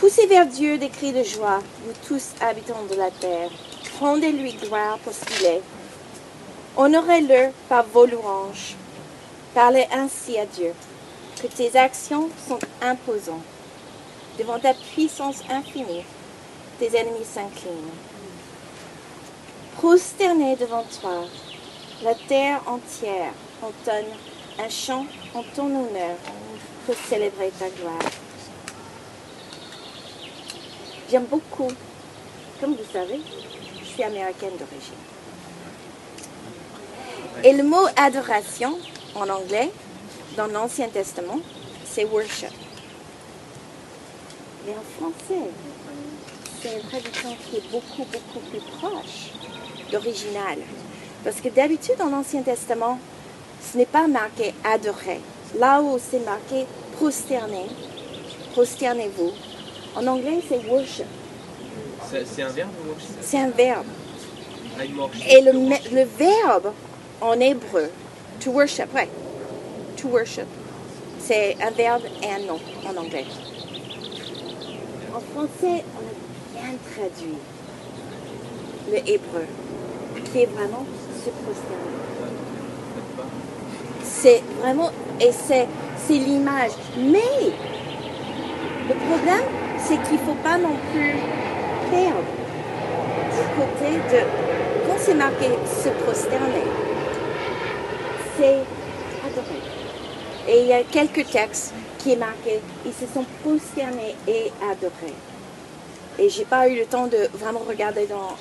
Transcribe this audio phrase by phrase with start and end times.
[0.00, 3.50] Poussez vers Dieu des cris de joie, vous tous habitants de la terre.
[4.00, 5.60] Rendez-lui gloire pour ce qu'il est.
[6.74, 8.76] Honorez-le par vos louanges.
[9.52, 10.72] Parlez ainsi à Dieu,
[11.42, 13.44] que tes actions sont imposantes.
[14.38, 16.06] Devant ta puissance infinie,
[16.78, 17.92] tes ennemis s'inclinent.
[19.76, 21.24] Prosternés devant toi,
[22.02, 24.12] la terre entière entonne
[24.58, 26.16] un chant en ton honneur
[26.86, 28.29] pour célébrer ta gloire.
[31.10, 31.66] J'aime beaucoup,
[32.60, 33.20] comme vous savez,
[33.80, 34.94] je suis américaine d'origine.
[37.42, 38.78] Et le mot adoration
[39.16, 39.72] en anglais,
[40.36, 41.40] dans l'Ancien Testament,
[41.84, 42.52] c'est worship.
[44.64, 45.50] Mais en français,
[46.62, 49.32] c'est une traduction qui est beaucoup, beaucoup plus proche
[49.90, 50.58] d'original.
[51.24, 53.00] Parce que d'habitude, dans l'Ancien Testament,
[53.60, 55.20] ce n'est pas marqué adorer.
[55.58, 56.66] Là où c'est marqué
[56.96, 57.66] prosterner,
[58.52, 59.32] prosternez-vous.
[59.96, 61.06] En anglais, c'est worship.
[62.10, 62.70] C'est un verbe
[63.20, 63.86] C'est un verbe.
[65.28, 66.72] Et le, le verbe
[67.20, 67.90] en hébreu,
[68.40, 69.08] to worship, ouais.
[69.98, 70.46] To worship.
[71.18, 73.26] C'est un verbe et un nom en anglais.
[75.14, 77.36] En français, on a bien traduit
[78.90, 79.46] le hébreu,
[80.32, 80.86] qui est vraiment
[81.24, 82.00] se prosterner.
[84.02, 85.68] C'est vraiment, et c'est
[86.08, 86.72] l'image.
[86.96, 87.52] Mais
[88.88, 89.44] le problème,
[89.82, 91.16] c'est qu'il ne faut pas non plus
[91.90, 92.30] perdre
[93.30, 94.20] du côté de,
[94.86, 96.64] quand c'est marqué se prosterner,
[98.36, 98.58] c'est
[99.26, 99.60] adorer.
[100.48, 105.14] Et il y a quelques textes qui est marqué, ils se sont prosternés et adorés.
[106.18, 108.36] Et j'ai pas eu le temps de vraiment regarder dans,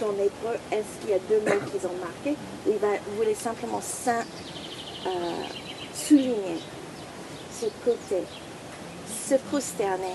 [0.00, 2.36] dans l'hébreu, est-ce qu'il y a deux mots qu'ils ont marqués,
[2.66, 4.24] ou il va, voulait simplement saint,
[5.06, 5.10] euh,
[5.94, 6.58] souligner
[7.52, 8.22] ce côté,
[9.28, 10.14] se prosterner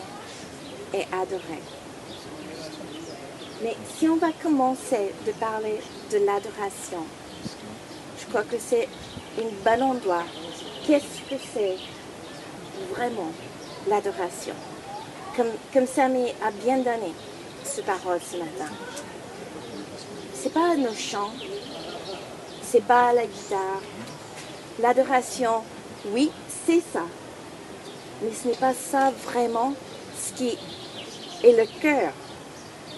[0.94, 1.62] et adorer.
[3.64, 5.80] Mais si on va commencer de parler
[6.12, 7.06] de l'adoration,
[8.20, 8.88] je crois que c'est
[9.40, 10.24] un bon endroit.
[10.86, 11.78] Qu'est-ce que c'est
[12.94, 13.32] vraiment
[13.88, 14.54] l'adoration?
[15.36, 17.14] Comme, comme Samy a bien donné
[17.64, 18.72] ce parole ce matin.
[20.34, 21.32] C'est pas nos chants,
[22.62, 23.82] c'est pas la guitare.
[24.80, 25.64] L'adoration,
[26.08, 26.32] oui,
[26.66, 27.04] c'est ça.
[28.22, 29.74] Mais ce n'est pas ça vraiment
[30.20, 30.58] ce qui
[31.44, 32.12] est le cœur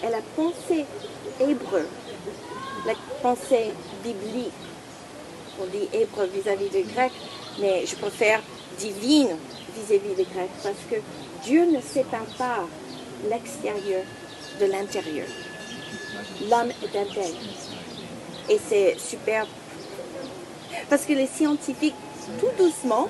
[0.02, 0.84] et la pensée
[1.40, 1.88] hébreu,
[2.86, 4.52] la pensée biblique.
[5.60, 7.12] On dit hébreu vis-à-vis du grec,
[7.58, 8.40] mais je préfère
[8.78, 9.36] divine
[9.76, 10.96] vis-à-vis des Grecs parce que
[11.44, 12.66] Dieu ne sépare pas
[13.28, 14.02] l'extérieur
[14.60, 15.26] de l'intérieur.
[16.50, 17.38] L'homme est intègre.
[18.48, 19.46] Et c'est super.
[20.88, 21.94] Parce que les scientifiques,
[22.38, 23.08] tout doucement,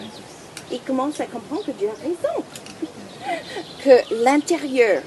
[0.71, 2.45] ils commencent à comprendre que Dieu a raison.
[3.85, 5.03] Que l'intérieur,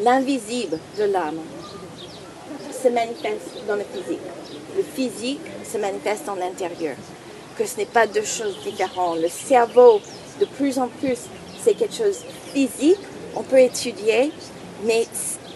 [0.00, 1.40] l'invisible de l'âme,
[2.82, 4.20] se manifeste dans le physique.
[4.76, 6.96] Le physique se manifeste dans l'intérieur.
[7.56, 9.18] Que ce n'est pas deux choses différentes.
[9.18, 10.00] Le cerveau,
[10.40, 11.18] de plus en plus,
[11.62, 12.98] c'est quelque chose de physique.
[13.36, 14.32] On peut étudier,
[14.84, 15.06] mais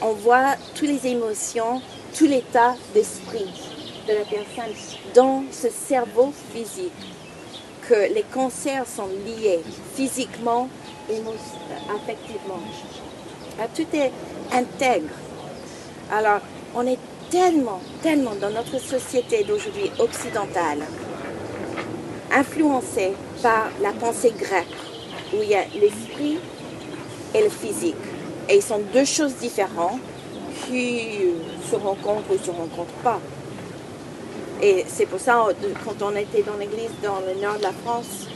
[0.02, 1.80] on voit toutes les émotions,
[2.16, 3.50] tout l'état d'esprit
[4.06, 4.74] de la personne
[5.14, 6.92] dans ce cerveau physique.
[7.88, 9.60] Que les cancers sont liés
[9.94, 10.68] physiquement,
[11.08, 12.60] affectivement.
[13.58, 14.12] Ah, tout est
[14.52, 15.14] intègre.
[16.12, 16.40] Alors,
[16.74, 16.98] on est
[17.30, 20.80] tellement, tellement dans notre société d'aujourd'hui occidentale,
[22.32, 23.12] influencé
[23.42, 24.66] par la pensée grecque,
[25.32, 26.38] où il y a l'esprit
[27.34, 27.96] et le physique.
[28.48, 30.00] Et ils sont deux choses différentes
[30.66, 31.08] qui
[31.68, 33.20] se rencontrent ou se rencontrent pas.
[34.62, 35.46] Et c'est pour ça,
[35.84, 38.26] quand on était dans l'église dans le nord de la France,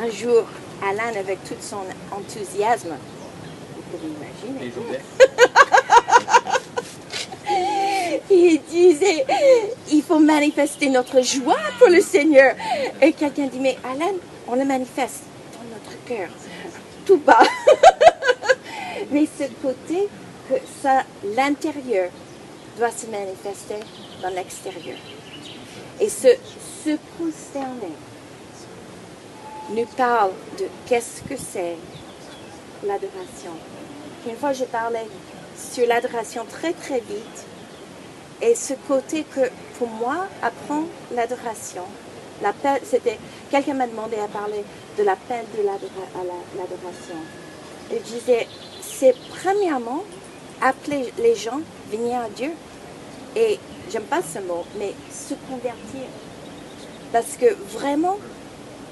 [0.00, 0.44] un jour,
[0.82, 2.94] Alain, avec tout son enthousiasme,
[3.74, 4.72] vous pouvez imaginer,
[8.30, 9.26] il disait,
[9.90, 12.54] il faut manifester notre joie pour le Seigneur.
[13.00, 14.12] Et quelqu'un dit, mais Alain,
[14.46, 15.22] on le manifeste
[15.54, 16.28] dans notre cœur,
[17.06, 17.42] tout bas.
[19.10, 20.08] mais ce côté
[20.48, 21.02] que ça,
[21.36, 22.10] l'intérieur
[22.78, 23.80] doit se manifester
[24.22, 24.98] dans l'extérieur.
[26.00, 26.36] Et se
[27.16, 27.92] prosterner
[29.70, 31.76] nous parle de qu'est-ce que c'est
[32.84, 33.52] l'adoration.
[34.26, 35.00] Une fois, j'ai parlé
[35.56, 37.46] sur l'adoration très très vite.
[38.40, 41.82] Et ce côté que pour moi, apprendre l'adoration,
[42.84, 43.18] c'était
[43.50, 44.64] quelqu'un m'a demandé à parler
[44.96, 47.16] de l'appel de l'adoration.
[47.90, 48.46] Et je disais,
[48.80, 50.04] c'est premièrement
[50.60, 51.60] appeler les gens
[51.90, 52.52] venir à Dieu.
[53.34, 53.58] Et
[53.90, 56.08] j'aime pas ce mot, mais se convertir.
[57.12, 58.18] Parce que vraiment,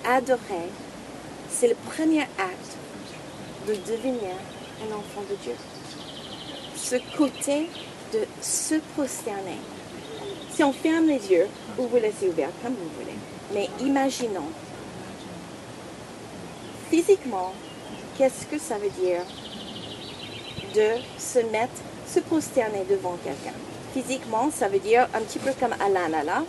[0.06, 0.70] adorer,
[1.50, 2.76] c'est le premier acte
[3.66, 4.34] de devenir
[4.82, 5.54] un enfant de Dieu.
[6.76, 7.68] Ce côté
[8.12, 9.58] de se prosterner.
[10.52, 11.48] Si on ferme les yeux,
[11.78, 13.16] ou vous laissez ouverts comme vous voulez,
[13.52, 14.50] mais imaginons,
[16.90, 17.52] physiquement,
[18.16, 19.22] qu'est-ce que ça veut dire
[20.74, 21.74] de se mettre,
[22.06, 23.56] se prosterner devant quelqu'un?
[23.92, 26.44] Physiquement, ça veut dire un petit peu comme Alana là,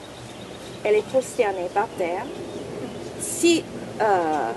[0.84, 2.26] elle est prosternée par terre.
[3.38, 3.64] Si
[4.02, 4.52] euh,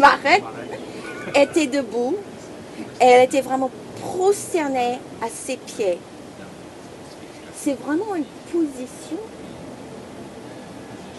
[0.00, 0.42] t'appelles?
[1.34, 2.16] Était debout
[3.00, 3.70] elle était vraiment
[4.00, 5.98] prosternée à ses pieds.
[7.54, 9.18] C'est vraiment une position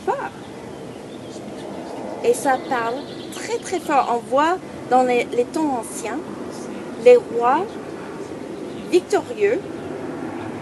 [0.06, 0.18] forte.
[2.24, 2.96] Et ça parle
[3.34, 4.12] très très fort.
[4.16, 4.58] On voit
[4.90, 6.20] dans les, les temps anciens,
[7.04, 7.66] les rois
[8.92, 9.60] victorieux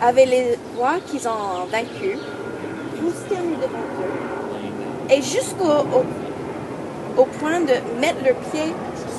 [0.02, 2.18] avaient les rois qu'ils ont vaincus,
[3.10, 5.66] devant eux, et jusqu'au
[7.18, 8.74] au, point de mettre leurs pieds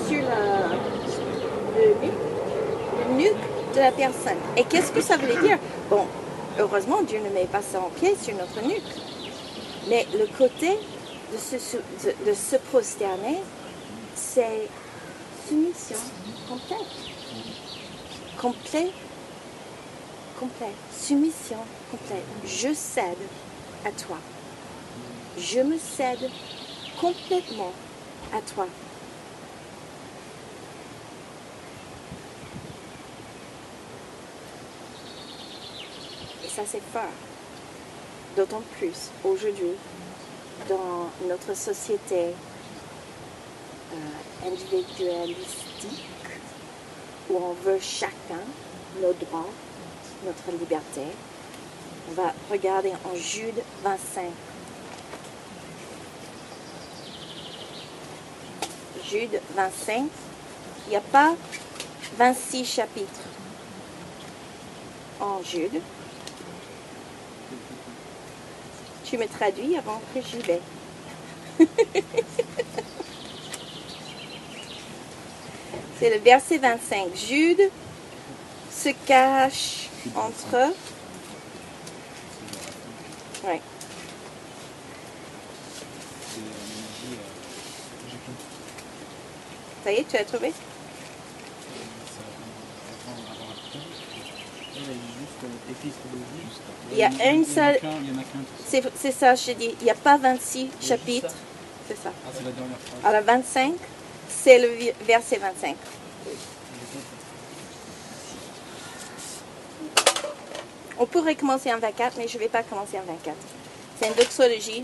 [0.09, 0.69] sur la,
[1.77, 2.13] le nuque,
[3.09, 4.39] le nuque de la personne.
[4.57, 5.59] Et qu'est-ce que ça voulait dire?
[5.91, 6.07] Bon,
[6.59, 8.83] heureusement, Dieu ne met pas son pied sur notre nuque.
[9.89, 10.79] Mais le côté
[11.33, 13.39] de se, de, de se prosterner,
[14.15, 14.69] c'est
[15.49, 15.99] soumission
[16.49, 16.79] complète.
[18.41, 18.91] Complet,
[20.39, 20.73] complet.
[20.93, 21.59] Soumission
[21.91, 22.25] complète.
[22.47, 23.05] Je cède
[23.85, 24.17] à toi.
[25.39, 26.31] Je me cède
[27.01, 27.73] complètement
[28.33, 28.67] à toi.
[36.45, 37.03] Et ça, c'est fort.
[38.37, 39.77] D'autant plus aujourd'hui,
[40.69, 42.35] dans notre société
[43.93, 46.05] euh, individualistique,
[47.31, 48.43] où on veut chacun
[49.01, 49.51] nos droits,
[50.25, 51.03] notre liberté.
[52.09, 54.25] On va regarder en Jude 25.
[59.09, 60.09] Jude 25.
[60.87, 61.35] Il n'y a pas
[62.17, 63.21] 26 chapitres
[65.21, 65.81] en Jude.
[69.05, 70.61] Tu me traduis avant que j'y vais.
[75.99, 77.15] C'est le verset 25.
[77.15, 77.71] Jude
[78.71, 80.75] se cache entre.
[83.45, 83.61] Ouais.
[89.85, 90.51] Ça y est, tu as trouvé
[96.93, 97.79] Il y a une seule.
[98.67, 99.75] C'est ça, je dis.
[99.81, 101.35] Il n'y a pas 26 chapitres.
[101.87, 102.11] C'est ça.
[102.27, 102.31] Ah,
[103.03, 103.09] la.
[103.11, 103.75] Alors 25,
[104.31, 105.77] c'est le verset 25.
[110.99, 113.37] On pourrait commencer en 24, mais je ne vais pas commencer en 24.
[114.01, 114.83] C'est une doxologie.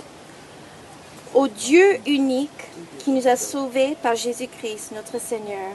[1.33, 2.51] Au Dieu unique
[2.99, 5.71] qui nous a sauvés par Jésus-Christ, notre Seigneur,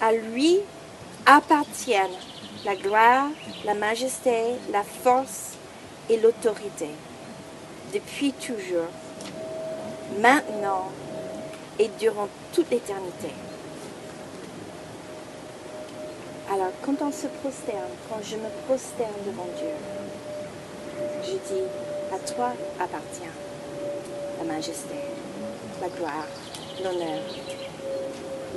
[0.00, 0.60] à lui
[1.26, 2.08] appartiennent
[2.64, 3.28] la gloire,
[3.66, 5.50] la majesté, la force
[6.08, 6.88] et l'autorité,
[7.92, 8.88] depuis toujours,
[10.22, 10.90] maintenant
[11.78, 13.34] et durant toute l'éternité.
[16.50, 19.74] Alors, quand on se prosterne, quand je me prosterne devant Dieu,
[21.24, 21.62] je dis,
[22.10, 23.45] à toi appartient
[24.46, 24.94] majesté,
[25.80, 26.26] la gloire,
[26.82, 27.20] l'honneur,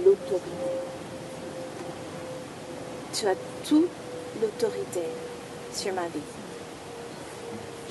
[0.03, 0.69] l'autorité.
[3.13, 3.35] Tu as
[3.67, 3.89] toute
[4.41, 5.03] l'autorité
[5.73, 6.19] sur ma vie.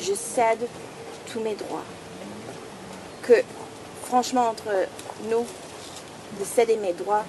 [0.01, 0.67] Je cède
[1.31, 1.85] tous mes droits.
[3.23, 3.43] Que,
[4.05, 4.87] franchement, entre
[5.29, 5.45] nous,
[6.39, 7.25] de céder mes droits,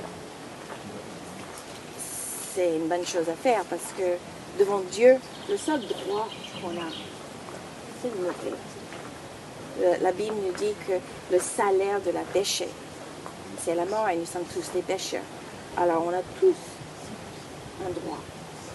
[2.53, 4.17] c'est une bonne chose à faire parce que
[4.59, 5.17] devant Dieu,
[5.49, 6.27] le seul droit
[6.61, 6.89] qu'on a,
[8.01, 8.55] c'est de mourir.
[9.79, 10.93] Le- La Bible nous dit que
[11.33, 12.67] le salaire de la péché,
[13.63, 15.23] c'est la mort et nous sommes tous des pécheurs.
[15.77, 16.55] Alors on a tous
[17.85, 18.19] un droit.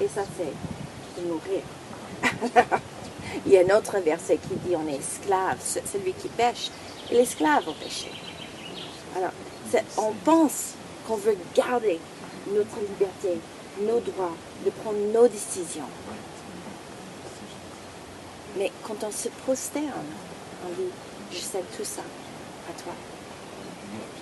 [0.01, 1.63] Et ça, c'est de mourir.
[3.47, 6.71] Il y a un autre verset qui dit on est esclave, ce- celui qui pêche,
[7.11, 8.11] est l'esclave au péché.
[9.17, 9.31] Alors,
[9.99, 10.73] on pense
[11.07, 11.99] qu'on veut garder
[12.49, 13.39] notre liberté,
[13.83, 14.35] nos droits,
[14.65, 15.89] de prendre nos décisions.
[18.57, 19.91] Mais quand on se prosterne,
[21.33, 22.03] je cède tout ça
[22.69, 22.93] à toi.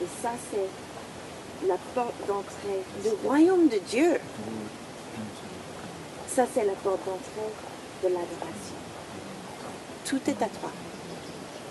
[0.03, 4.19] Et ça, c'est la porte d'entrée du royaume de Dieu.
[6.29, 7.53] Ça, c'est la porte d'entrée
[8.03, 8.77] de l'adoration.
[10.05, 10.71] Tout est à toi.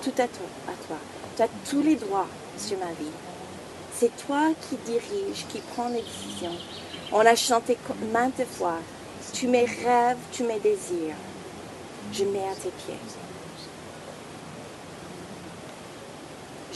[0.01, 0.47] Tout à toi.
[0.67, 0.97] À toi.
[1.35, 3.11] Tu as tous les droits sur ma vie.
[3.93, 6.55] C'est toi qui dirige, qui prends les décisions.
[7.11, 7.77] On a chanté
[8.11, 8.77] maintes fois.
[9.33, 11.15] Tu mes rêves, tu mes désirs.
[12.13, 12.95] Je mets à tes pieds.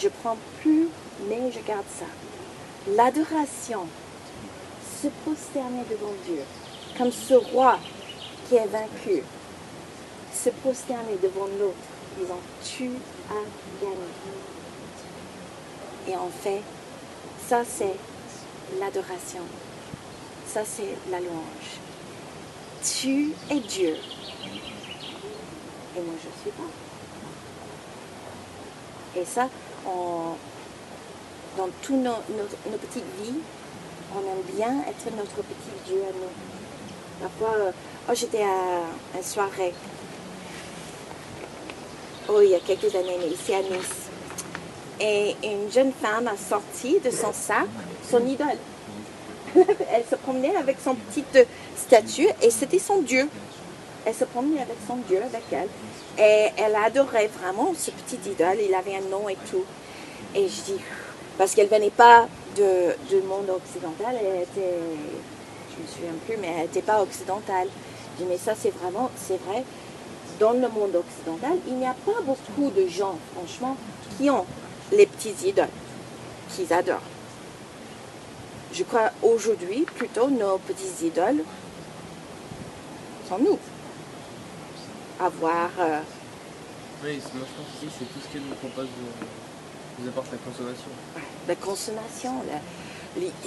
[0.05, 0.87] Je prends plus,
[1.27, 2.05] mais je garde ça.
[2.95, 3.87] L'adoration,
[5.01, 6.43] se prosterner devant Dieu,
[6.95, 7.79] comme ce roi
[8.47, 9.23] qui est vaincu,
[10.31, 11.75] se prosterner devant l'autre,
[12.19, 12.91] disant Tu
[13.31, 13.95] as gagné.
[16.07, 16.61] Et en fait,
[17.47, 17.95] ça c'est
[18.79, 19.41] l'adoration.
[20.45, 21.79] Ça c'est la louange.
[22.83, 23.95] Tu es Dieu.
[25.97, 26.69] Et moi je suis pas.
[29.19, 29.49] Et ça,
[29.85, 32.15] dans toutes nos,
[32.77, 33.39] petites vies,
[34.13, 37.25] on aime bien être notre petit Dieu à nous.
[37.25, 37.71] Euh,
[38.09, 39.73] oh, j'étais à une soirée,
[42.27, 44.09] oh, il y a quelques années, ici à Nice.
[44.99, 47.67] Et une jeune femme a sorti de son sac
[48.09, 48.57] son idole.
[49.55, 53.29] Elle se promenait avec son petite statue et c'était son Dieu.
[54.05, 55.69] Elle se promenait avec son Dieu, avec elle.
[56.17, 58.57] Et elle adorait vraiment ce petit idole.
[58.61, 59.63] Il avait un nom et tout.
[60.35, 60.81] Et je dis,
[61.37, 64.79] parce qu'elle venait pas de, du monde occidental, elle était,
[65.71, 67.67] je me souviens plus, mais elle n'était pas occidentale.
[68.13, 69.63] Je dis, mais ça c'est vraiment, c'est vrai,
[70.39, 73.75] dans le monde occidental, il n'y a pas beaucoup de gens, franchement,
[74.17, 74.45] qui ont
[74.91, 75.67] les petits idoles,
[76.53, 77.01] qu'ils adorent.
[78.71, 81.43] Je crois aujourd'hui, plutôt, nos petits idoles
[83.29, 83.59] sont nous.
[85.19, 85.99] Avoir, euh,
[87.03, 90.37] Oui, moi je pense aussi c'est tout ce qu'elle nous propose de nous apporte la
[90.39, 90.89] consommation.
[91.47, 92.31] la consommation,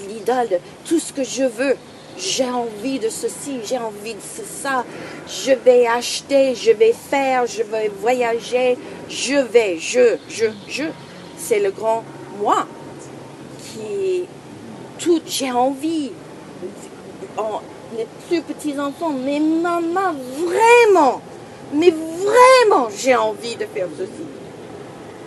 [0.08, 1.76] l'idole, tout ce que je veux.
[2.16, 4.84] J'ai envie de ceci, j'ai envie de ce- ça.
[5.28, 8.76] Je vais acheter, je vais faire, je vais voyager,
[9.10, 10.84] je vais, je, je, je.
[11.37, 12.02] C'est le grand
[12.40, 12.66] moi
[13.62, 14.25] qui
[14.98, 16.10] tout, j'ai envie.
[17.37, 17.60] On-
[17.96, 20.12] les plus petits enfants, mais maman,
[20.44, 21.20] vraiment,
[21.72, 24.26] mais vraiment, j'ai envie de faire ceci.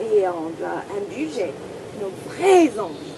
[0.01, 1.51] Et on doit indulger
[1.99, 3.11] nos vraies envies.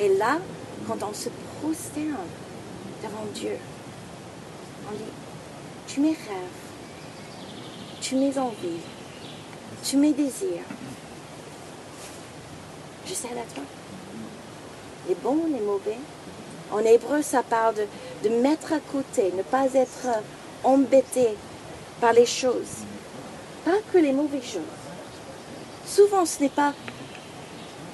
[0.00, 0.38] Et là,
[0.86, 1.28] quand on se
[1.60, 2.16] prosterne
[3.02, 3.58] devant Dieu,
[4.88, 5.10] on dit,
[5.86, 6.66] tu mes rêves,
[8.00, 8.80] tu mes envies,
[9.82, 10.64] tu mes désirs,
[13.06, 13.64] je cède à toi.
[15.08, 15.98] Les bons, les mauvais.
[16.72, 17.76] En hébreu, ça parle
[18.24, 20.08] de mettre à côté, ne pas être
[20.64, 21.36] embêté
[22.00, 22.84] par les choses.
[23.64, 24.62] Pas que les mauvaises choses.
[25.86, 26.74] Souvent, ce n'est pas.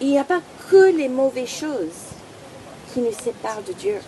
[0.01, 0.41] Il n'y a pas
[0.71, 2.13] que les mauvaises choses
[2.93, 3.99] qui nous séparent de Dieu.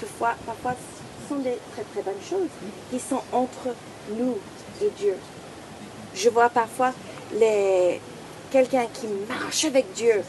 [0.00, 2.48] Parfois, parfois ce sont des très très bonnes choses
[2.90, 3.74] qui sont entre
[4.16, 4.38] nous
[4.82, 5.14] et Dieu.
[6.14, 6.92] Je vois parfois
[7.34, 8.00] les,
[8.50, 10.22] quelqu'un qui marche avec Dieu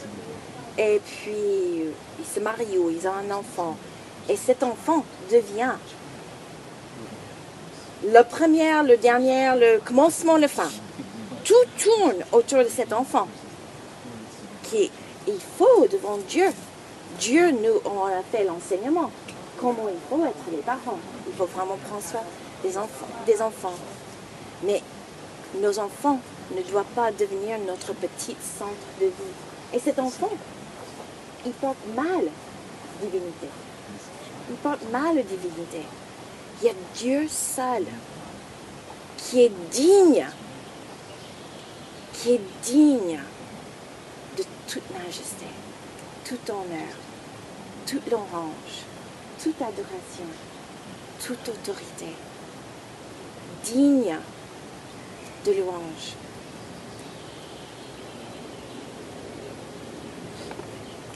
[0.78, 3.78] et puis il se marie ou ils ont un enfant
[4.30, 5.74] et cet enfant devient
[8.04, 10.70] le premier, le dernier, le commencement, le fin.
[11.44, 13.28] Tout tourne autour de cet enfant.
[14.74, 16.48] Il faut devant Dieu.
[17.20, 17.78] Dieu nous
[18.08, 19.12] a fait l'enseignement.
[19.60, 20.98] Comment il faut être les parents?
[21.28, 22.22] Il faut vraiment prendre soin
[22.64, 23.08] des enfants.
[23.28, 23.74] Des enfants.
[24.64, 24.82] Mais
[25.62, 26.20] nos enfants
[26.56, 29.74] ne doivent pas devenir notre petit centre de vie.
[29.74, 30.32] Et cet enfant,
[31.46, 32.26] il porte mal
[33.02, 33.48] divinité.
[34.50, 35.86] Il porte mal divinité.
[36.62, 37.86] Il y a Dieu seul
[39.18, 40.28] qui est digne,
[42.14, 43.20] qui est digne
[44.38, 45.48] de toute majesté,
[46.24, 46.94] tout honneur,
[47.88, 48.86] toute louange,
[49.42, 50.28] toute adoration,
[51.26, 52.14] toute autorité,
[53.64, 54.18] digne
[55.44, 56.14] de louange.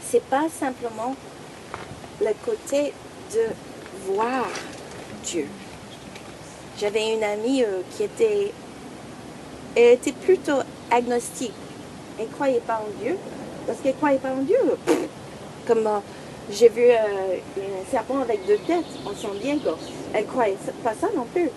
[0.10, 1.16] C'est pas simplement
[2.20, 2.94] le côté
[3.32, 3.46] de
[4.08, 4.48] voir
[6.80, 8.52] J'avais une amie euh, qui était,
[10.22, 10.60] plutôt
[10.92, 11.54] agnostique.
[12.20, 13.18] Elle ne croyait pas en Dieu.
[13.66, 14.58] Parce qu'elle ne croyait pas en Dieu.
[15.68, 16.00] Comme euh,
[16.52, 19.72] j'ai vu euh, un serpent avec deux têtes en San Diego.
[20.14, 21.50] Elle ne croyait pas ça non plus.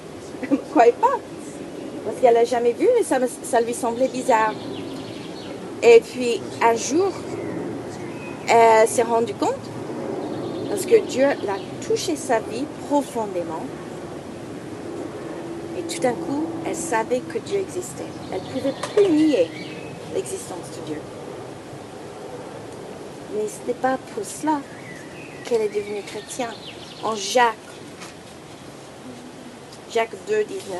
[0.42, 1.18] Elle ne croyait pas.
[2.04, 4.54] Parce qu'elle n'a jamais vu et ça lui semblait bizarre.
[5.82, 7.12] Et puis un jour,
[8.48, 9.69] elle s'est rendue compte
[10.70, 13.66] parce que Dieu l'a touché sa vie profondément.
[15.76, 18.04] Et tout d'un coup, elle savait que Dieu existait.
[18.32, 19.50] Elle pouvait plus nier
[20.14, 21.00] l'existence de Dieu.
[23.34, 24.60] Mais ce n'est pas pour cela
[25.44, 26.54] qu'elle est devenue chrétienne.
[27.02, 27.56] En Jacques,
[29.92, 30.78] Jacques 2, 19.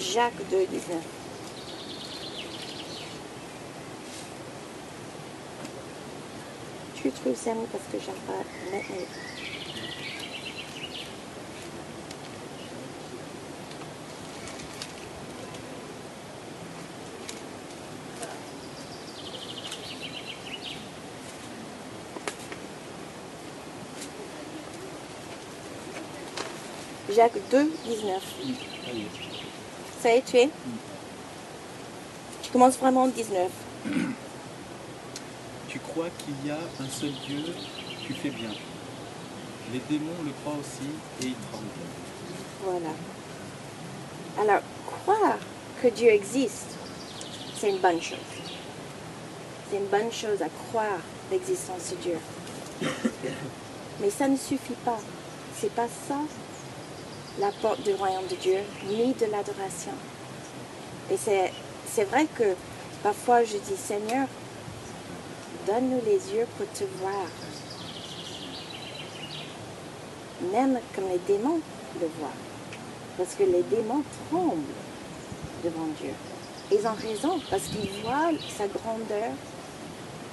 [0.00, 1.13] Jacques 2, 19.
[7.10, 8.32] suis tunisienne parce que j'aime pas
[8.72, 9.06] maintenant.
[27.14, 28.22] Jacques 2, 19.
[30.00, 30.48] Ça y est, tu es?
[32.42, 33.50] Tu commences vraiment 19.
[35.94, 37.54] Crois qu'il y a un seul Dieu,
[38.04, 38.50] tu fais bien.
[39.72, 40.90] Les démons le croient aussi
[41.22, 41.68] et ils tremblent.
[42.64, 42.90] Voilà.
[44.40, 45.38] Alors, croire
[45.80, 46.74] que Dieu existe,
[47.54, 48.18] c'est une bonne chose.
[49.70, 50.98] C'est une bonne chose à croire
[51.30, 52.18] l'existence de Dieu.
[54.00, 54.98] Mais ça ne suffit pas.
[55.60, 56.18] C'est pas ça
[57.38, 58.58] la porte du royaume de Dieu,
[58.88, 59.92] ni de l'adoration.
[61.12, 62.56] Et c'est vrai que
[63.04, 64.26] parfois je dis Seigneur,
[65.66, 67.26] donne-nous les yeux pour te voir.
[70.52, 71.60] Même comme les démons
[72.00, 72.28] le voient.
[73.16, 74.60] Parce que les démons tremblent
[75.62, 76.12] devant Dieu.
[76.72, 79.32] Ils ont raison, parce qu'ils voient sa grandeur,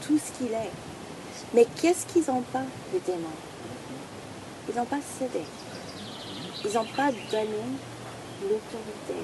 [0.05, 0.71] tout ce qu'il est.
[1.53, 3.37] Mais qu'est-ce qu'ils n'ont pas, les démons?
[4.69, 5.43] Ils n'ont pas cédé.
[6.63, 7.61] Ils n'ont pas donné
[8.41, 9.21] l'autorité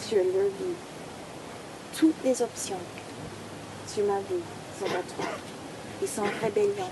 [0.00, 0.76] sur leur vie.
[1.96, 2.80] Toutes les options
[3.86, 4.42] sur ma vie
[6.02, 6.88] Ils sont en rébellion.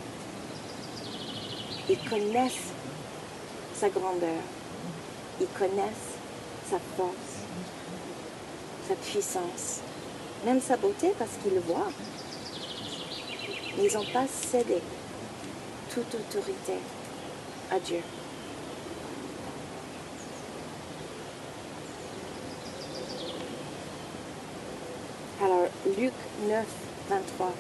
[1.88, 2.70] Ils connaissent
[3.74, 4.40] sa grandeur.
[5.40, 6.16] Ils connaissent
[6.70, 7.42] sa force,
[8.88, 9.80] sa puissance,
[10.44, 11.90] même sa beauté parce qu'ils le voient.
[13.76, 14.80] Mais ils n'ont pas cédé
[15.92, 16.74] toute autorité
[17.70, 18.00] à Dieu.
[25.42, 25.66] Alors,
[25.98, 26.12] Luc
[26.48, 26.64] 9,
[27.12, 27.52] 23,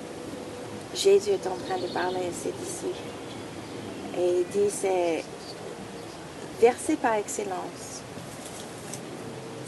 [0.94, 2.96] Jésus est en train de parler à ses disciples.
[4.16, 5.24] Et il dit, c'est
[6.60, 8.00] verset par excellence.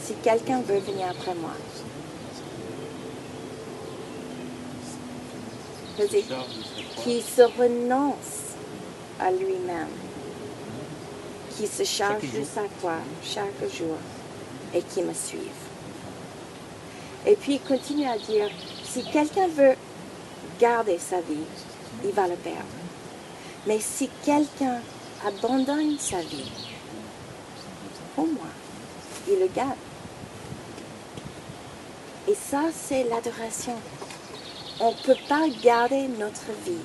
[0.01, 1.51] Si quelqu'un veut venir après moi,
[7.03, 8.55] qui se renonce
[9.19, 9.87] à lui-même,
[11.55, 13.97] qui se charge de sa croix chaque jour
[14.73, 15.41] et qui me suive.
[17.25, 18.49] Et puis il continue à dire,
[18.83, 19.75] si quelqu'un veut
[20.59, 21.45] garder sa vie,
[22.03, 22.63] il va le perdre.
[23.67, 24.79] Mais si quelqu'un
[25.25, 26.51] abandonne sa vie,
[28.15, 28.47] pour moi,
[29.27, 29.77] il le garde.
[32.27, 33.75] Et ça, c'est l'adoration.
[34.79, 36.83] On ne peut pas garder notre vie.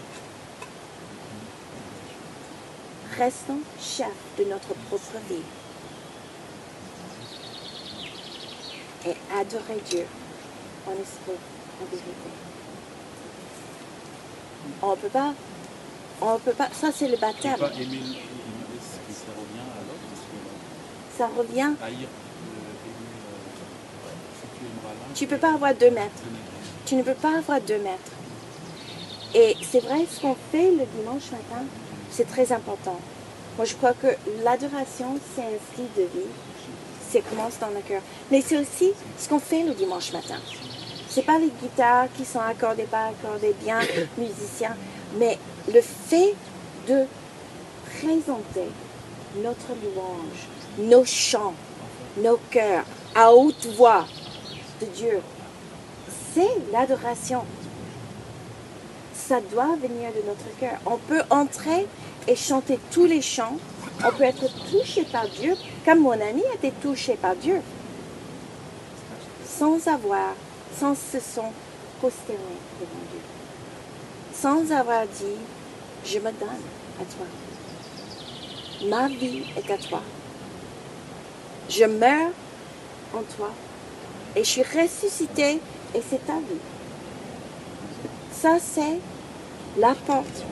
[3.17, 4.07] Restons chefs
[4.39, 5.43] de notre propre vie.
[9.07, 10.07] Et adorer Dieu
[10.87, 11.39] en esprit,
[11.81, 12.31] en vérité.
[14.83, 15.33] On ne peut pas,
[16.23, 17.57] on peut pas, ça c'est le baptême.
[17.57, 17.99] pas aimer, aimer
[18.81, 21.73] ce que ça revient à l'autre parce que Ça revient.
[21.83, 22.87] haïr, euh,
[24.07, 24.17] aimer,
[25.15, 26.09] si tu peux pas avoir deux n'aimeras
[26.87, 28.13] Tu ne peux pas avoir deux mètres.
[29.35, 31.65] Et c'est vrai, ce qu'on fait le dimanche matin,
[32.11, 32.99] c'est très important.
[33.57, 34.09] Moi, je crois que
[34.45, 36.27] l'adoration, c'est un style de vie.
[37.11, 38.03] Ça commence dans le cœur.
[38.31, 40.37] Mais c'est aussi ce qu'on fait le dimanche matin.
[41.11, 43.81] C'est pas les guitares qui sont accordées, pas accordées bien,
[44.19, 44.77] musiciens,
[45.19, 45.39] mais
[45.73, 46.35] le fait
[46.89, 47.05] de
[47.99, 48.69] présenter
[49.37, 51.55] notre louange, nos chants,
[52.23, 54.07] nos cœurs à haute voix
[54.81, 55.21] de Dieu
[56.35, 57.43] c'est l'adoration.
[59.15, 60.79] Ça doit venir de notre cœur.
[60.87, 61.87] On peut entrer
[62.27, 63.57] et chanter tous les chants.
[64.05, 67.61] On peut être touché par Dieu, comme mon ami été touché par Dieu,
[69.47, 70.35] sans avoir,
[70.79, 71.53] sans se sont
[71.99, 73.21] prosternés devant Dieu,
[74.35, 75.39] sans avoir dit,
[76.05, 76.63] je me donne
[77.01, 77.27] à toi.
[78.89, 80.01] Ma vie est à toi.
[81.69, 82.33] Je meurs
[83.15, 83.51] en toi
[84.35, 85.61] et je suis ressuscité
[85.95, 86.61] et c'est ta vie.
[88.33, 88.99] Ça, c'est
[89.79, 90.45] la porte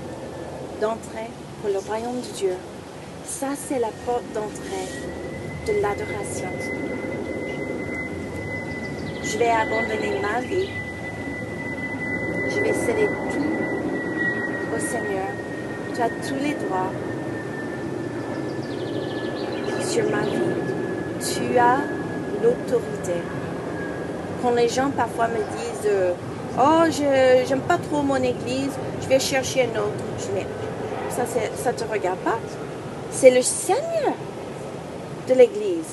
[0.80, 2.56] d'entrée pour le royaume de Dieu.
[3.24, 4.88] Ça, c'est la porte d'entrée
[5.66, 6.87] de l'adoration.
[9.30, 10.70] Je vais abandonner ma vie.
[12.48, 15.28] Je vais céder tout au Seigneur.
[15.94, 16.90] Tu as tous les droits
[19.82, 20.54] sur ma vie.
[21.20, 21.78] Tu as
[22.42, 23.20] l'autorité
[24.40, 25.90] quand les gens parfois me disent
[26.58, 30.04] Oh, je j'aime pas trop mon église, je vais chercher un autre.
[30.18, 30.46] Je dis,
[31.10, 32.38] ça, ça te regarde pas.
[33.10, 34.14] C'est le Seigneur
[35.28, 35.92] de l'église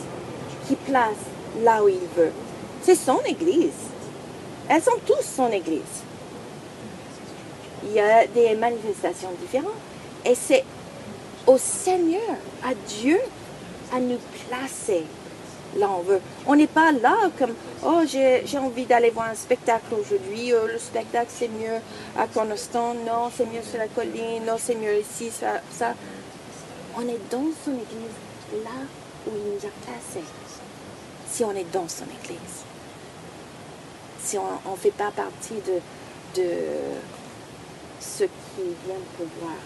[0.67, 1.21] qui place
[1.63, 2.31] là où il veut.
[2.85, 3.71] C'est son église.
[4.69, 5.81] Elles sont tous son église.
[7.83, 9.73] Il y a des manifestations différentes.
[10.23, 10.63] Et c'est
[11.47, 13.19] au Seigneur, à Dieu,
[13.91, 15.03] à nous placer
[15.77, 16.21] là on veut.
[16.47, 17.53] On n'est pas là comme
[17.85, 20.53] oh j'ai envie d'aller voir un spectacle aujourd'hui.
[20.53, 21.79] euh, le spectacle c'est mieux
[22.17, 22.99] à Cornerstone.
[23.05, 24.45] Non c'est mieux sur la colline.
[24.45, 25.93] Non c'est mieux ici ça ça.
[26.97, 28.69] On est dans son église là
[29.27, 30.25] où il nous a placés,
[31.29, 32.63] si on est dans son Église.
[34.25, 36.49] Si on ne fait pas partie de, de
[37.99, 39.57] ceux qui viennent pour voir.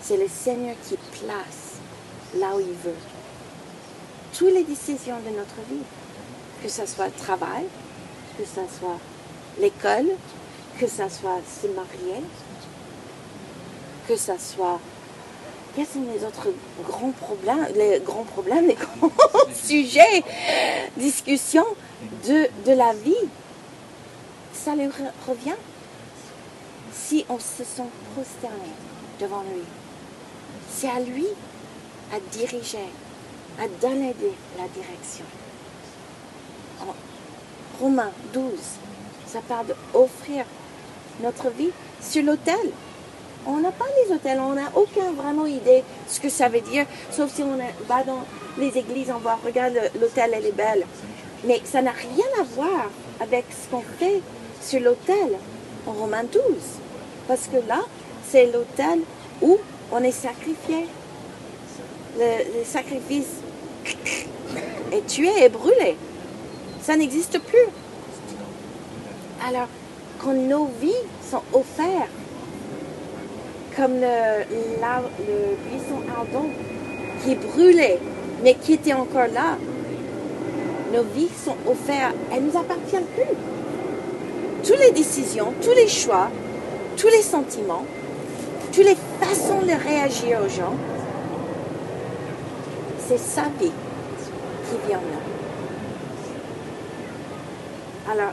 [0.00, 1.74] C'est le Seigneur qui place
[2.36, 2.96] là où il veut.
[4.32, 5.84] Toutes les décisions de notre vie,
[6.62, 7.64] que ce soit le travail,
[8.38, 8.98] que ce soit
[9.60, 10.16] l'école,
[10.78, 12.22] que ce soit se marier,
[14.08, 14.80] que ce soit...
[15.74, 16.48] Quels sont les autres
[16.88, 19.10] grands problèmes, les grands problèmes, les grands
[19.54, 20.22] sujets,
[20.96, 21.66] discussions
[22.26, 23.14] de, de la vie
[24.52, 25.56] Ça lui re- revient
[26.92, 28.70] si on se sent prosterné
[29.20, 29.62] devant lui.
[30.72, 31.26] C'est à lui
[32.12, 32.78] à diriger,
[33.58, 34.14] à donner
[34.58, 35.24] la direction.
[36.82, 36.94] En
[37.80, 38.42] Romains 12,
[39.26, 40.44] ça parle d'offrir
[41.20, 42.58] notre vie sur l'autel.
[43.46, 46.86] On n'a pas les hôtels, on n'a aucun vraiment idée ce que ça veut dire,
[47.10, 48.24] sauf si on va dans
[48.58, 50.86] les églises, on voit, regarde, l'hôtel, elle est belle.
[51.46, 54.22] Mais ça n'a rien à voir avec ce qu'on fait
[54.62, 55.38] sur l'autel
[55.86, 56.42] en Romains 12.
[57.28, 57.80] Parce que là,
[58.26, 59.00] c'est l'autel
[59.42, 59.58] où
[59.92, 60.86] on est sacrifié.
[62.18, 63.28] Le, le sacrifice
[64.92, 65.96] est tué et brûlé.
[66.82, 67.68] Ça n'existe plus.
[69.46, 69.68] Alors,
[70.18, 70.92] quand nos vies
[71.30, 72.08] sont offertes,
[73.76, 74.44] comme le,
[75.68, 76.48] buisson ardent
[77.22, 77.98] qui brûlait,
[78.42, 79.56] mais qui était encore là,
[80.92, 83.36] nos vies sont offertes, elles ne nous appartiennent plus.
[84.62, 86.30] Toutes les décisions, tous les choix,
[86.96, 87.84] tous les sentiments,
[88.72, 90.74] toutes les façons de réagir aux gens,
[93.06, 93.72] c'est sa vie
[94.70, 95.20] qui vient là.
[98.12, 98.32] Alors,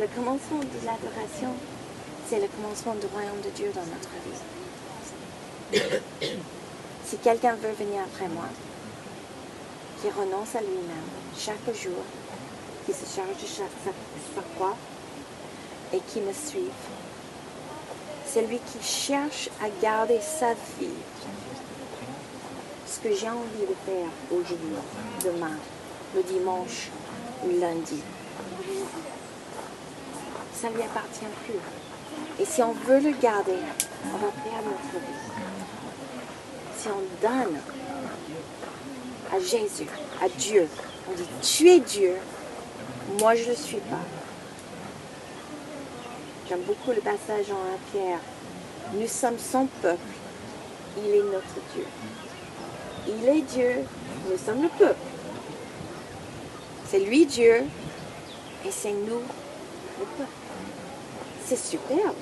[0.00, 1.50] le commencement de l'adoration,
[2.28, 4.40] c'est le commencement du royaume de Dieu dans notre vie.
[7.04, 8.44] si quelqu'un veut venir après moi,
[10.00, 11.08] qui renonce à lui-même
[11.38, 12.02] chaque jour,
[12.86, 13.62] qui se charge de sa-
[14.34, 14.76] sa croix
[15.92, 16.70] et qui me suive,
[18.26, 20.88] celui qui cherche à garder sa vie,
[22.86, 24.76] ce que j'ai envie de faire aujourd'hui,
[25.24, 25.56] demain,
[26.14, 26.88] le dimanche
[27.44, 28.00] ou lundi,
[30.54, 31.58] ça ne lui appartient plus.
[32.40, 33.56] Et si on veut le garder,
[34.06, 35.51] on va perdre notre vie.
[36.82, 37.60] Si on donne
[39.32, 39.86] à Jésus,
[40.20, 40.68] à Dieu,
[41.08, 42.16] on dit tu es Dieu,
[43.20, 44.00] moi je ne le suis pas.
[46.48, 48.18] J'aime beaucoup le passage en 1 Pierre.
[48.94, 50.00] Nous sommes son peuple,
[50.98, 51.86] il est notre Dieu.
[53.06, 53.84] Il est Dieu,
[54.28, 54.98] nous sommes le peuple.
[56.90, 57.62] C'est lui Dieu
[58.66, 59.22] et c'est nous
[60.00, 60.30] le peuple.
[61.46, 62.16] C'est superbe.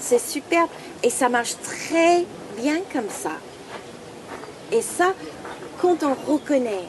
[0.00, 0.68] C'est superbe
[1.02, 2.24] et ça marche très
[2.56, 3.32] bien comme ça.
[4.72, 5.14] Et ça,
[5.80, 6.88] quand on reconnaît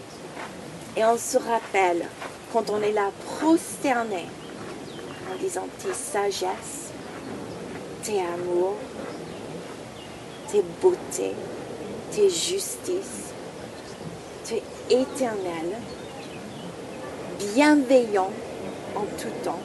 [0.97, 2.05] et on se rappelle,
[2.51, 4.25] quand on est là prosterné,
[5.31, 6.91] en disant tes sagesse,
[8.03, 8.77] tes amours,
[10.51, 11.33] tes beautés,
[12.11, 13.33] tes justices,
[14.45, 15.77] tu es éternel,
[17.53, 18.31] bienveillant
[18.95, 19.59] en tout temps.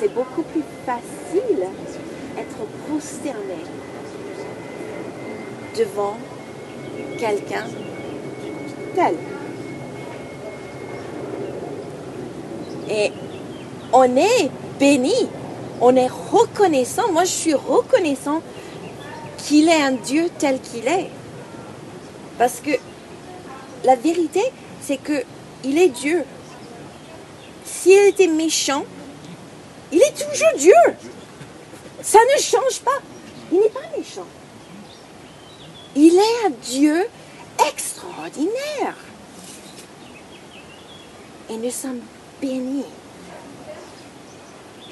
[0.00, 1.62] C'est beaucoup plus facile
[2.38, 3.58] être prosterné
[5.76, 6.16] devant
[7.18, 7.66] quelqu'un
[8.94, 9.14] tel.
[12.88, 13.12] Et
[13.92, 15.28] on est béni,
[15.82, 17.12] on est reconnaissant.
[17.12, 18.40] Moi, je suis reconnaissant
[19.36, 21.10] qu'il est un Dieu tel qu'il est.
[22.38, 22.70] Parce que
[23.84, 24.44] la vérité,
[24.80, 25.24] c'est que
[25.62, 26.24] il est Dieu.
[27.66, 28.84] S'il était méchant,
[29.92, 30.72] il est toujours Dieu.
[32.02, 32.98] Ça ne change pas.
[33.52, 34.26] Il n'est pas méchant.
[35.96, 37.06] Il est un Dieu
[37.68, 38.94] extraordinaire.
[41.48, 42.00] Et nous sommes
[42.40, 42.84] bénis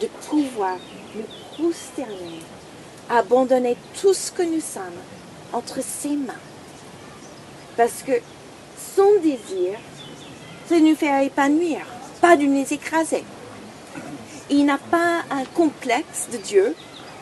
[0.00, 0.76] de pouvoir
[1.14, 1.24] nous
[1.56, 2.40] prosterner,
[3.08, 4.82] abandonner tout ce que nous sommes
[5.52, 6.34] entre ses mains.
[7.76, 8.20] Parce que
[8.96, 9.78] son désir,
[10.68, 11.80] c'est de nous faire épanouir,
[12.20, 13.24] pas de nous écraser.
[14.50, 16.74] Il n'a pas un complexe de Dieu.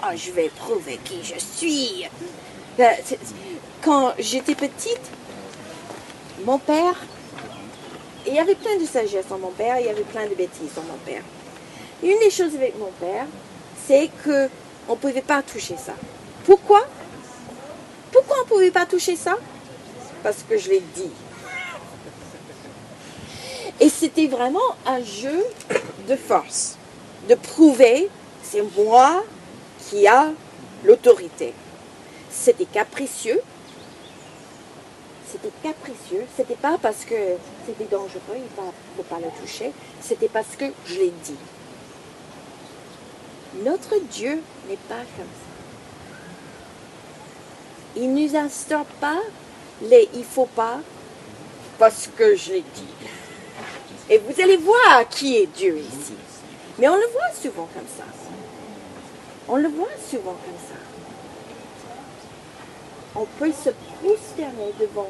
[0.02, 2.06] Ah, je vais prouver qui je suis.
[2.78, 2.90] Euh,
[3.82, 5.00] Quand j'étais petite,
[6.44, 6.94] mon père,
[8.26, 10.76] il y avait plein de sagesse en mon père, il y avait plein de bêtises
[10.76, 11.22] en mon père.
[12.02, 13.26] Une des choses avec mon père,
[13.86, 14.48] c'est que
[14.88, 15.94] on ne pouvait pas toucher ça.
[16.44, 16.84] Pourquoi?
[18.12, 19.36] Pourquoi on ne pouvait pas toucher ça?
[20.22, 21.10] Parce que je l'ai dit.
[23.80, 25.44] Et c'était vraiment un jeu
[26.08, 26.76] de force,
[27.28, 28.08] de prouver
[28.42, 29.24] c'est moi
[29.88, 30.30] qui a
[30.84, 31.52] l'autorité.
[32.30, 33.40] c'était capricieux.
[35.30, 36.24] C'était capricieux.
[36.36, 37.14] C'était pas parce que
[37.66, 39.72] c'était dangereux, il ne faut pas le toucher.
[40.00, 41.36] C'était parce que je l'ai dit.
[43.64, 45.46] Notre Dieu n'est pas comme ça.
[47.96, 49.20] Il ne nous instaure pas
[49.82, 50.78] les il faut pas
[51.78, 53.08] parce que je l'ai dit.
[54.08, 56.14] Et vous allez voir qui est Dieu ici.
[56.78, 58.04] Mais on le voit souvent comme ça.
[59.48, 60.74] On le voit souvent comme ça.
[63.14, 65.08] On peut se prosterner devant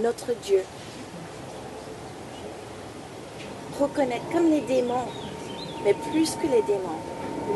[0.00, 0.62] notre Dieu.
[3.78, 5.06] Reconnaître comme les démons,
[5.84, 7.00] mais plus que les démons,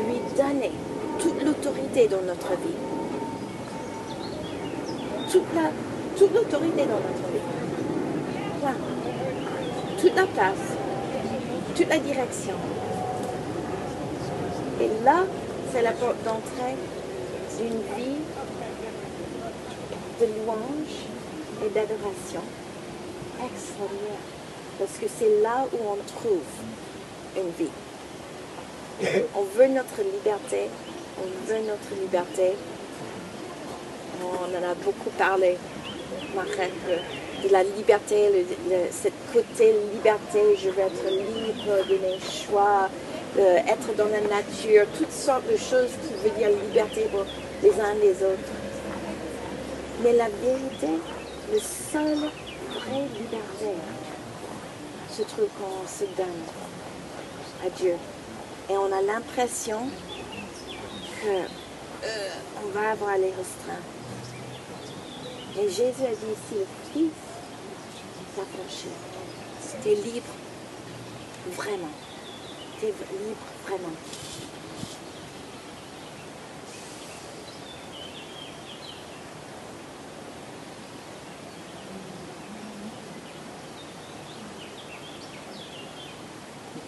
[0.07, 0.71] lui donner
[1.17, 2.77] toute l'autorité dans notre vie.
[5.29, 5.71] Toute la,
[6.17, 7.39] toute l'autorité dans notre vie.
[9.99, 10.77] Toute la place,
[11.75, 12.55] toute la direction.
[14.81, 15.25] Et là,
[15.71, 16.75] c'est la porte d'entrée
[17.57, 18.19] d'une vie
[20.21, 20.95] de louange
[21.65, 22.41] et d'adoration
[23.43, 24.23] extraordinaire.
[24.77, 26.41] Parce que c'est là où on trouve
[27.35, 27.71] une vie.
[29.35, 30.69] On veut notre liberté.
[31.17, 32.53] On veut notre liberté.
[34.21, 35.57] On en a beaucoup parlé,
[36.35, 36.71] Marek,
[37.43, 38.29] de la liberté,
[38.69, 40.39] le, cette côté liberté.
[40.61, 42.89] Je veux être libre de mes choix,
[43.37, 47.25] euh, être dans la nature, toutes sortes de choses qui veulent dire liberté pour
[47.61, 48.51] les uns et les autres.
[50.03, 50.99] Mais la vérité,
[51.51, 53.75] le seul vrai liberté
[55.11, 56.43] se trouve quand on se donne
[57.65, 57.95] à Dieu.
[58.69, 59.79] Et on a l'impression
[61.21, 61.27] que
[62.05, 62.29] euh,
[62.63, 63.83] on va avoir les restreints.
[65.59, 67.11] Et Jésus a dit ici, le Fils
[68.45, 68.87] franchi.
[69.61, 70.33] C'était libre,
[71.55, 72.08] vraiment.
[72.81, 72.95] Libre,
[73.67, 73.89] vraiment.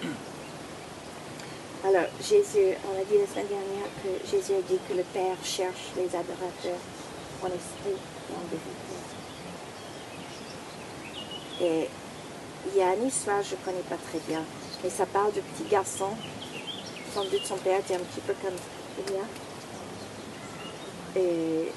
[1.84, 5.36] Alors, Jésus, on a dit la semaine dernière que Jésus a dit que le Père
[5.44, 6.80] cherche les adorateurs
[7.42, 7.98] en esprit
[8.30, 8.96] et en vérité.
[11.60, 11.90] Et
[12.72, 14.46] il y a une histoire, je ne connais pas très bien,
[14.84, 16.10] mais ça parle de petit garçon.
[17.14, 18.56] Sans doute son père était un petit peu comme
[19.00, 19.24] Elia.
[21.16, 21.72] Et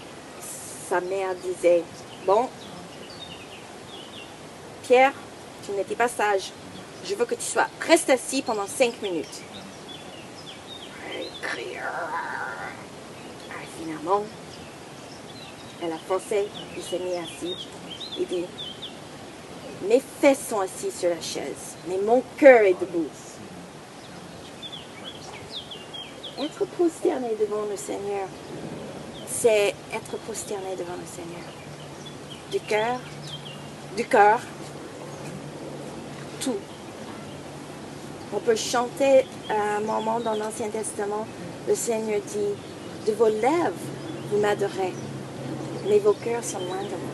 [0.89, 1.83] sa mère disait,
[2.27, 2.49] bon,
[4.83, 5.13] Pierre,
[5.65, 6.53] tu n'étais pas sage.
[7.05, 9.43] Je veux que tu sois, reste assis pendant cinq minutes.
[13.51, 14.25] Ah, finalement,
[15.83, 17.69] elle a forcé, il s'est mis assis.
[18.19, 18.45] Il dit,
[19.83, 23.07] mes fesses sont assises sur la chaise, mais mon cœur est debout.
[26.41, 28.27] Être prosterné devant le Seigneur,
[29.29, 31.45] c'est être prosterné devant le Seigneur.
[32.51, 33.01] Du cœur,
[33.97, 34.41] du cœur,
[36.41, 36.57] tout.
[38.33, 41.27] On peut chanter à un moment dans l'Ancien Testament,
[41.69, 43.73] le Seigneur dit, de vos lèvres,
[44.31, 44.93] vous m'adorez,
[45.87, 47.14] mais vos cœurs sont loin de moi.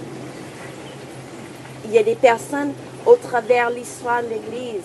[1.91, 2.73] Il y a des personnes
[3.05, 4.85] au travers l'histoire de l'Église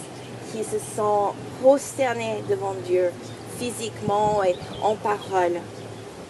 [0.51, 3.11] qui se sont prosternées devant Dieu,
[3.59, 5.61] physiquement et en parole,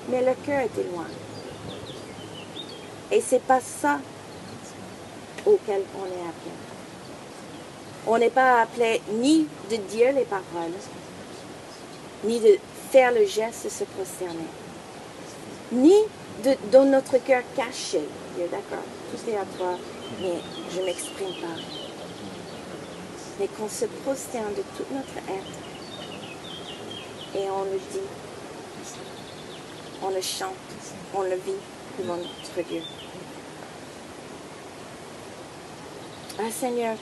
[0.10, 1.06] mais le cœur était loin.
[3.10, 4.00] Et c'est pas ça
[5.46, 6.52] auquel on est appelé.
[8.06, 10.76] On n'est pas appelé ni de dire les paroles,
[12.26, 12.58] ni de
[12.92, 14.50] faire le geste de se prosterner,
[15.72, 15.96] ni
[16.44, 18.02] de, dans notre cœur caché.
[18.38, 19.78] D'accord, tout est à toi,
[20.22, 20.40] mais
[20.74, 21.62] je ne m'exprime pas.
[23.40, 25.66] Mais qu'on se prosterne de tout notre être
[27.36, 28.08] et on le dit,
[30.02, 30.54] on le chante,
[31.14, 31.62] on le vit
[32.00, 32.82] devant notre Dieu.
[36.40, 36.96] Ah Seigneur,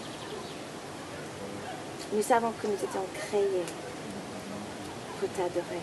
[2.13, 3.65] nous savons que nous étions créés
[5.19, 5.81] pour t'adorer.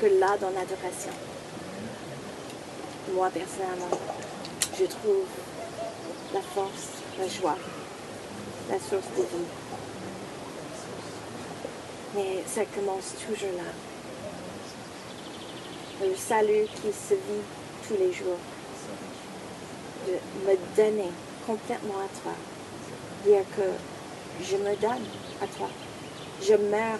[0.00, 1.12] Que là, dans l'adoration,
[3.14, 3.98] moi personnellement,
[4.80, 5.26] je trouve
[6.32, 6.88] la force,
[7.18, 7.58] la joie,
[8.70, 9.50] la source de vie.
[12.14, 13.72] Mais ça commence toujours là.
[16.02, 17.44] Le salut qui se vit
[17.86, 18.38] tous les jours.
[20.06, 20.14] De
[20.48, 21.10] me donner
[21.46, 22.32] complètement à toi
[23.26, 25.04] dire que je me donne
[25.42, 25.68] à toi.
[26.42, 26.98] Je meurs.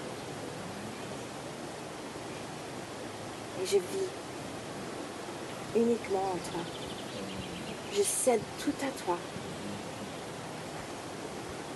[3.63, 4.11] Et je vis
[5.75, 6.80] uniquement en toi.
[7.95, 9.19] Je cède tout à toi.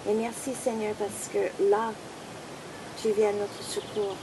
[0.09, 1.93] Et merci Seigneur parce que là,
[3.01, 4.17] tu viens à notre secours.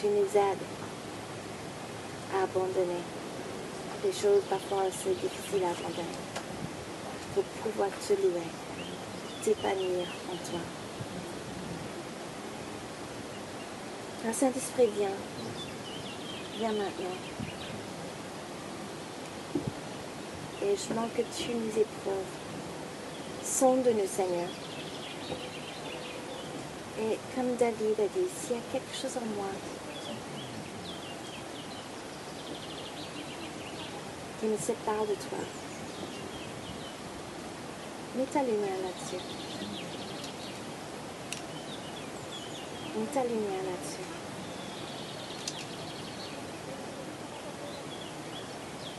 [0.00, 0.66] tu nous aides
[2.34, 3.00] à abandonner
[4.04, 6.18] les choses parfois assez difficiles à abandonner
[7.34, 8.46] pour pouvoir te louer,
[9.42, 10.60] t'épanouir en toi.
[14.28, 15.08] Un Saint-Esprit, viens.
[16.58, 17.35] Viens maintenant.
[20.68, 22.34] Et demande que tu nous éprouves.
[23.44, 24.48] Sonde-nous, Seigneur.
[26.98, 29.46] Et comme David a dit, s'il y a quelque chose en moi
[34.40, 35.38] qui me sépare de toi,
[38.16, 39.22] mets ta lumière là-dessus.
[42.96, 44.06] Mets ta lumière là-dessus.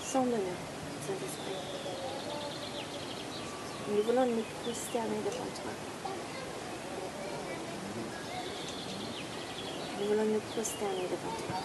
[0.02, 0.67] Sonde-nous,
[1.08, 1.54] Saint-Esprit.
[3.90, 5.72] Nous voulons nous prosterner devant toi.
[10.02, 11.56] Nous voulons nous prosterner devant toi.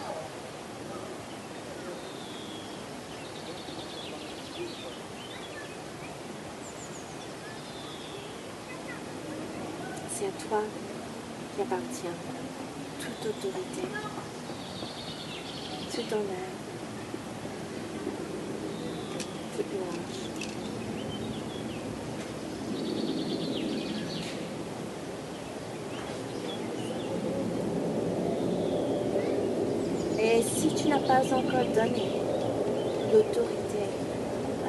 [10.15, 10.63] C'est à toi
[11.57, 12.17] qui appartient
[13.01, 13.89] toute autorité,
[15.93, 16.53] tout honneur,
[19.57, 19.62] toute louange.
[30.25, 32.07] Et si tu n'as pas encore donné
[33.13, 33.85] l'autorité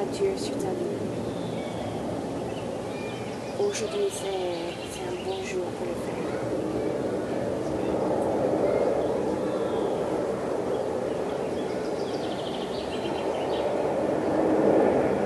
[0.02, 0.98] à Dieu sur ta vie,
[3.60, 6.24] aujourd'hui c'est un bon jour pour le faire.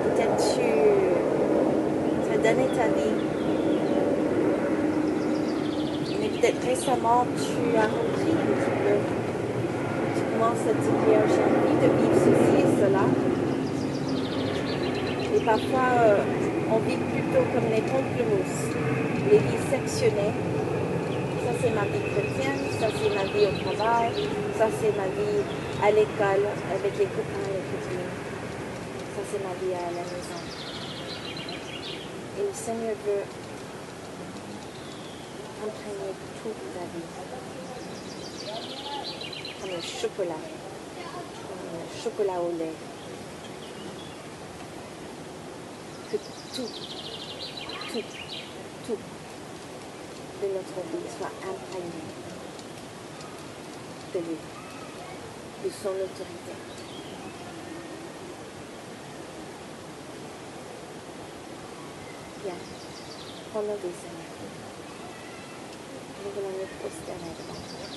[0.03, 2.87] Peut-être tu as donné ta
[6.19, 8.95] mais peut-être récemment tu as repris un petit peu.
[10.15, 13.05] Tu commences à te dire j'ai envie de vivre ceci et cela.
[15.35, 16.23] Et parfois euh,
[16.71, 18.63] on vit plutôt comme les pamplemousses,
[19.29, 20.35] les vies sectionnées.
[21.43, 24.11] Ça c'est ma vie chrétienne, ça c'est ma vie au travail,
[24.57, 25.43] ça c'est ma vie
[25.83, 28.11] à l'école avec les copains et les copines.
[29.15, 30.76] Ça c'est ma vie à la maison.
[32.37, 33.23] Et le Seigneur veut
[35.63, 37.09] imprégner toute ta vie.
[39.59, 40.43] Comme le chocolat.
[41.47, 42.77] Comme le chocolat au lait.
[46.11, 46.17] Que
[46.55, 46.69] tout,
[47.91, 48.03] tout,
[48.85, 48.97] tout
[50.41, 52.03] de notre vie soit imprégné
[54.13, 54.37] de lui,
[55.65, 56.53] de son autorité.
[63.57, 64.37] Prends-nous des Seigneur.
[66.23, 67.87] Nous voulons nous prosterner devant toi.